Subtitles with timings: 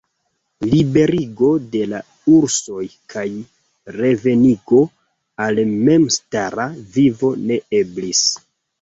[0.69, 1.99] Liberigo de la
[2.37, 3.27] ursoj kaj
[3.99, 4.83] revenigo
[5.47, 8.29] al memstara vivo ne eblis.